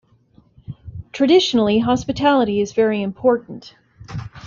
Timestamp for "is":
2.59-2.71